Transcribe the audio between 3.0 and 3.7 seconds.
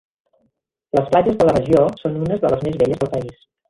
del país.